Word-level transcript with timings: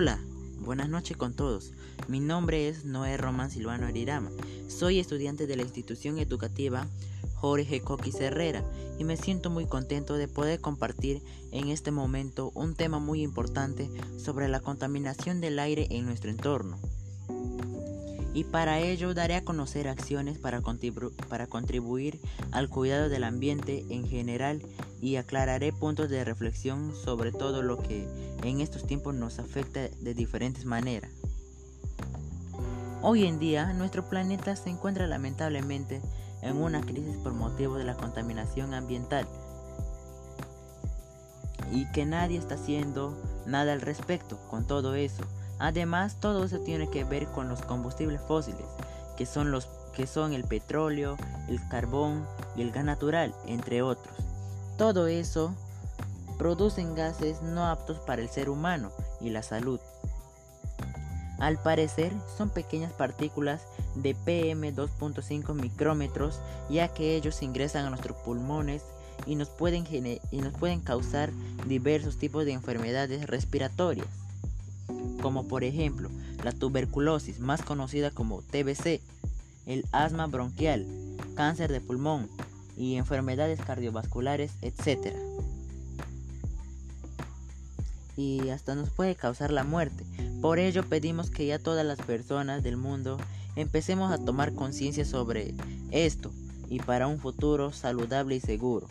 Hola, 0.00 0.18
buenas 0.60 0.88
noches 0.88 1.18
con 1.18 1.34
todos. 1.34 1.74
Mi 2.08 2.20
nombre 2.20 2.70
es 2.70 2.86
Noé 2.86 3.18
Román 3.18 3.50
Silvano 3.50 3.86
Arirama. 3.86 4.30
Soy 4.66 4.98
estudiante 4.98 5.46
de 5.46 5.56
la 5.56 5.62
institución 5.62 6.16
educativa 6.16 6.86
Jorge 7.34 7.82
Coquis 7.82 8.18
Herrera 8.18 8.64
y 8.98 9.04
me 9.04 9.18
siento 9.18 9.50
muy 9.50 9.66
contento 9.66 10.14
de 10.14 10.26
poder 10.26 10.58
compartir 10.62 11.20
en 11.52 11.68
este 11.68 11.90
momento 11.90 12.50
un 12.54 12.74
tema 12.74 12.98
muy 12.98 13.20
importante 13.20 13.90
sobre 14.16 14.48
la 14.48 14.60
contaminación 14.60 15.42
del 15.42 15.58
aire 15.58 15.86
en 15.90 16.06
nuestro 16.06 16.30
entorno 16.30 16.78
y 18.32 18.44
para 18.44 18.78
ello 18.78 19.12
daré 19.14 19.34
a 19.34 19.44
conocer 19.44 19.88
acciones 19.88 20.38
para, 20.38 20.60
contribuir 20.60 22.20
al 22.52 22.68
cuidado 22.68 23.08
del 23.08 23.24
ambiente 23.24 23.84
en 23.90 24.06
general 24.06 24.62
y 25.00 25.16
aclararé 25.16 25.72
puntos 25.72 26.08
de 26.08 26.24
reflexión 26.24 26.94
sobre 26.94 27.32
todo 27.32 27.62
lo 27.62 27.78
que 27.78 28.06
en 28.42 28.60
estos 28.60 28.86
tiempos 28.86 29.14
nos 29.14 29.38
afecta 29.38 29.80
de 29.80 30.14
diferentes 30.14 30.64
maneras. 30.64 31.10
Hoy 33.02 33.24
en 33.24 33.38
día 33.38 33.72
nuestro 33.72 34.08
planeta 34.08 34.54
se 34.56 34.70
encuentra 34.70 35.06
lamentablemente 35.06 36.00
en 36.42 36.56
una 36.56 36.82
crisis 36.82 37.16
por 37.16 37.32
motivo 37.32 37.76
de 37.76 37.84
la 37.84 37.96
contaminación 37.96 38.74
ambiental 38.74 39.26
y 41.72 41.90
que 41.92 42.04
nadie 42.04 42.38
está 42.38 42.54
haciendo 42.56 43.16
nada 43.46 43.72
al 43.72 43.80
respecto 43.80 44.38
con 44.48 44.66
todo 44.66 44.94
eso. 44.94 45.24
Además, 45.60 46.16
todo 46.18 46.44
eso 46.44 46.60
tiene 46.60 46.88
que 46.88 47.04
ver 47.04 47.26
con 47.26 47.50
los 47.50 47.60
combustibles 47.60 48.20
fósiles, 48.22 48.64
que 49.16 49.26
son 49.26 49.50
los 49.50 49.68
que 49.94 50.06
son 50.06 50.32
el 50.32 50.44
petróleo, 50.44 51.18
el 51.48 51.60
carbón 51.68 52.26
y 52.56 52.62
el 52.62 52.72
gas 52.72 52.84
natural, 52.84 53.34
entre 53.46 53.82
otros. 53.82 54.16
Todo 54.78 55.06
eso 55.06 55.54
producen 56.38 56.94
gases 56.94 57.42
no 57.42 57.66
aptos 57.66 57.98
para 57.98 58.22
el 58.22 58.30
ser 58.30 58.48
humano 58.48 58.90
y 59.20 59.28
la 59.28 59.42
salud. 59.42 59.78
Al 61.38 61.58
parecer 61.58 62.12
son 62.38 62.48
pequeñas 62.48 62.92
partículas 62.92 63.62
de 63.94 64.16
PM2.5 64.16 65.52
micrómetros 65.54 66.40
ya 66.70 66.88
que 66.88 67.16
ellos 67.16 67.42
ingresan 67.42 67.84
a 67.84 67.90
nuestros 67.90 68.16
pulmones 68.18 68.82
y 69.26 69.34
nos, 69.34 69.50
pueden 69.50 69.84
y 70.30 70.40
nos 70.40 70.54
pueden 70.54 70.80
causar 70.80 71.30
diversos 71.66 72.16
tipos 72.16 72.46
de 72.46 72.52
enfermedades 72.52 73.26
respiratorias 73.26 74.06
como 75.20 75.46
por 75.46 75.64
ejemplo 75.64 76.10
la 76.44 76.52
tuberculosis, 76.52 77.40
más 77.40 77.62
conocida 77.62 78.10
como 78.10 78.42
TBC, 78.42 79.00
el 79.66 79.84
asma 79.92 80.26
bronquial, 80.26 80.86
cáncer 81.34 81.70
de 81.70 81.80
pulmón 81.80 82.28
y 82.76 82.96
enfermedades 82.96 83.60
cardiovasculares, 83.60 84.52
etc. 84.62 85.14
Y 88.16 88.48
hasta 88.48 88.74
nos 88.74 88.90
puede 88.90 89.14
causar 89.14 89.52
la 89.52 89.64
muerte. 89.64 90.04
Por 90.40 90.58
ello 90.58 90.84
pedimos 90.84 91.30
que 91.30 91.46
ya 91.46 91.58
todas 91.58 91.84
las 91.84 91.98
personas 91.98 92.62
del 92.62 92.76
mundo 92.76 93.18
empecemos 93.56 94.12
a 94.12 94.18
tomar 94.18 94.54
conciencia 94.54 95.04
sobre 95.04 95.54
esto 95.90 96.30
y 96.68 96.78
para 96.78 97.06
un 97.06 97.18
futuro 97.18 97.72
saludable 97.72 98.36
y 98.36 98.40
seguro. 98.40 98.88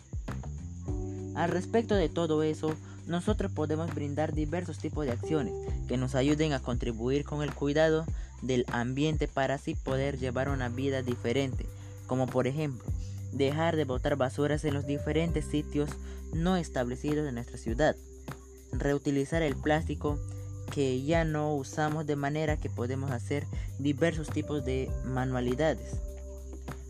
Al 1.35 1.50
respecto 1.50 1.95
de 1.95 2.09
todo 2.09 2.44
eso, 2.44 2.75
nosotros 3.09 3.52
podemos 3.52 3.93
brindar 3.93 4.33
diversos 4.33 4.77
tipos 4.77 5.03
de 5.03 5.11
acciones 5.11 5.53
que 5.88 5.97
nos 5.97 6.13
ayuden 6.13 6.53
a 6.53 6.61
contribuir 6.61 7.25
con 7.25 7.41
el 7.41 7.53
cuidado 7.53 8.05
del 8.43 8.66
ambiente 8.71 9.27
para 9.27 9.55
así 9.55 9.73
poder 9.73 10.19
llevar 10.19 10.47
una 10.47 10.69
vida 10.69 11.01
diferente, 11.01 11.66
como 12.05 12.27
por 12.27 12.45
ejemplo, 12.45 12.88
dejar 13.33 13.75
de 13.75 13.85
botar 13.85 14.16
basuras 14.16 14.63
en 14.63 14.75
los 14.75 14.85
diferentes 14.85 15.45
sitios 15.45 15.89
no 16.33 16.55
establecidos 16.55 17.25
de 17.25 17.31
nuestra 17.31 17.57
ciudad, 17.57 17.95
reutilizar 18.71 19.41
el 19.41 19.55
plástico 19.55 20.19
que 20.71 21.01
ya 21.01 21.25
no 21.25 21.55
usamos 21.55 22.05
de 22.05 22.16
manera 22.16 22.57
que 22.57 22.69
podemos 22.69 23.09
hacer 23.09 23.47
diversos 23.79 24.29
tipos 24.29 24.63
de 24.63 24.88
manualidades, 25.03 26.00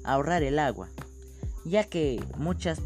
ahorrar 0.03 0.43
el 0.43 0.59
agua, 0.59 0.89
ya 1.63 1.85
que 1.85 2.21
muchas 2.35 2.81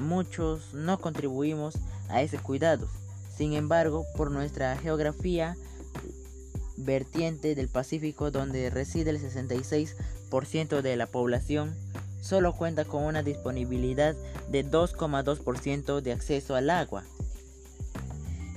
muchos 0.00 0.74
no 0.74 0.98
contribuimos 0.98 1.74
a 2.08 2.22
ese 2.22 2.38
cuidado. 2.38 2.88
Sin 3.36 3.52
embargo, 3.52 4.06
por 4.16 4.30
nuestra 4.30 4.76
geografía 4.76 5.56
vertiente 6.76 7.54
del 7.54 7.68
Pacífico 7.68 8.30
donde 8.30 8.70
reside 8.70 9.10
el 9.10 9.20
66% 9.20 10.82
de 10.82 10.96
la 10.96 11.06
población, 11.06 11.74
solo 12.20 12.54
cuenta 12.54 12.84
con 12.84 13.04
una 13.04 13.22
disponibilidad 13.22 14.14
de 14.50 14.64
2,2% 14.64 16.00
de 16.00 16.12
acceso 16.12 16.54
al 16.54 16.70
agua. 16.70 17.04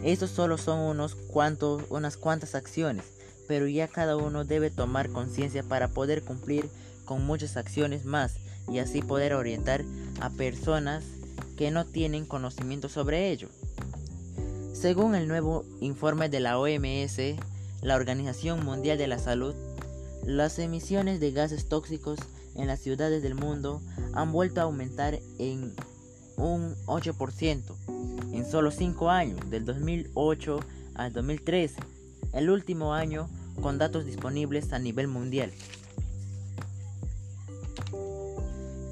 Estos 0.03 0.31
solo 0.31 0.57
son 0.57 0.79
unos 0.79 1.16
cuantos, 1.16 1.83
unas 1.89 2.16
cuantas 2.16 2.56
acciones, 2.56 3.06
pero 3.47 3.67
ya 3.67 3.88
cada 3.88 4.16
uno 4.16 4.45
debe 4.45 4.69
tomar 4.69 5.09
conciencia 5.09 5.63
para 5.63 5.89
poder 5.89 6.23
cumplir 6.23 6.69
con 7.03 7.25
muchas 7.25 7.57
acciones 7.57 8.06
más 8.06 8.35
y 8.71 8.79
así 8.79 9.01
poder 9.01 9.33
orientar 9.33 9.83
a 10.21 10.29
personas 10.29 11.03
que 11.59 11.71
no 11.71 11.85
tienen 11.85 12.25
conocimiento 12.25 12.87
sobre 12.87 13.31
ello. 13.31 13.49
Según 14.71 15.13
el 15.13 15.27
nuevo 15.27 15.65
informe 15.81 16.29
de 16.29 16.39
la 16.39 16.57
OMS, 16.57 17.17
la 17.81 17.97
Organización 17.97 18.63
Mundial 18.63 18.97
de 18.97 19.07
la 19.09 19.19
Salud, 19.19 19.53
las 20.25 20.57
emisiones 20.57 21.19
de 21.19 21.31
gases 21.31 21.67
tóxicos 21.67 22.17
en 22.55 22.67
las 22.67 22.79
ciudades 22.79 23.21
del 23.21 23.35
mundo 23.35 23.81
han 24.13 24.31
vuelto 24.31 24.61
a 24.61 24.63
aumentar 24.63 25.19
en 25.37 25.73
un 26.37 26.77
8% 26.85 27.75
en 28.31 28.49
solo 28.49 28.71
5 28.71 29.09
años, 29.09 29.37
del 29.49 29.65
2008 29.65 30.61
al 30.95 31.11
2013, 31.11 31.75
el 32.31 32.49
último 32.49 32.93
año 32.93 33.27
con 33.61 33.77
datos 33.77 34.05
disponibles 34.05 34.71
a 34.71 34.79
nivel 34.79 35.09
mundial. 35.09 35.51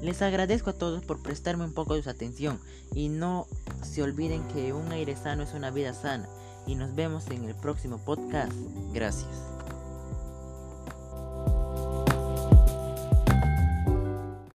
Les 0.00 0.22
agradezco 0.22 0.70
a 0.70 0.72
todos 0.74 1.04
por 1.04 1.22
prestarme 1.22 1.64
un 1.64 1.74
poco 1.74 1.94
de 1.94 2.02
su 2.02 2.10
atención 2.10 2.60
y 2.94 3.08
no 3.08 3.46
se 3.82 4.02
olviden 4.02 4.46
que 4.48 4.72
un 4.72 4.92
aire 4.92 5.16
sano 5.16 5.42
es 5.42 5.54
una 5.54 5.70
vida 5.70 5.92
sana 5.92 6.28
y 6.66 6.76
nos 6.76 6.94
vemos 6.94 7.26
en 7.28 7.44
el 7.44 7.54
próximo 7.54 7.98
podcast. 7.98 8.52
Gracias. 8.92 9.57